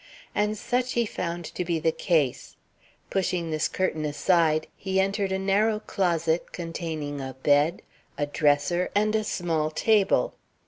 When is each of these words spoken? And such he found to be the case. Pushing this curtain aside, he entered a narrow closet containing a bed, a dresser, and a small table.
And 0.33 0.57
such 0.57 0.93
he 0.93 1.05
found 1.05 1.45
to 1.45 1.63
be 1.63 1.77
the 1.77 1.91
case. 1.91 2.55
Pushing 3.11 3.51
this 3.51 3.67
curtain 3.67 4.03
aside, 4.03 4.65
he 4.75 4.99
entered 4.99 5.31
a 5.31 5.37
narrow 5.37 5.79
closet 5.79 6.51
containing 6.51 7.21
a 7.21 7.35
bed, 7.43 7.83
a 8.17 8.25
dresser, 8.25 8.89
and 8.95 9.15
a 9.15 9.23
small 9.23 9.69
table. 9.69 10.33